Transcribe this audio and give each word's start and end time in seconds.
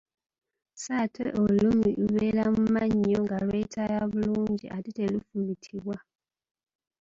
Sso 0.75 0.91
ate 1.03 1.23
olulimi 1.39 1.89
lubeera 2.01 2.43
mu 2.55 2.63
mannyo 2.75 3.17
nga 3.23 3.37
lwetaaya 3.45 3.99
bulungi 4.11 4.65
ate 4.75 4.89
terufumitibwa. 4.97 5.95